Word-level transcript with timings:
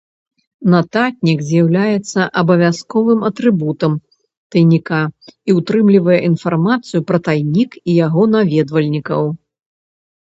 Нататнік 0.73 1.39
з'яўляецца 1.49 2.19
абавязковым 2.41 3.19
атрыбутам 3.29 3.93
тайніка 4.55 5.01
і 5.51 5.59
ўтрымлівае 5.61 6.19
інфармацыю 6.31 6.99
пра 7.13 7.17
тайнік 7.29 7.71
і 7.89 7.99
яго 8.05 8.23
наведвальнікаў. 8.37 9.21